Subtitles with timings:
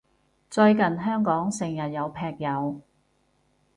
[0.49, 2.81] 最近香港成日有劈友？